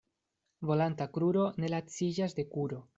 [0.69, 2.87] Volanta kruro ne laciĝas de kuro.